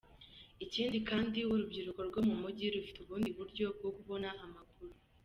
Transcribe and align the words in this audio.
Ikindi 0.65 0.97
kandi 1.09 1.39
urubyiruko 1.51 1.99
rwo 2.09 2.19
mu 2.27 2.35
mujyi 2.41 2.65
rufite 2.73 2.97
ubundi 3.01 3.29
buryo 3.37 3.65
bwo 3.77 3.89
kubona 3.97 4.27
amakuru. 4.45 4.93